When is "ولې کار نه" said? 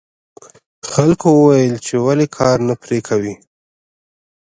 2.05-2.75